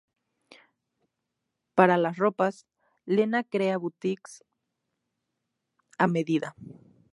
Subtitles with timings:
[1.75, 2.65] Para las ropas,
[3.05, 4.43] Lena crea boutiques
[5.99, 6.55] a medida.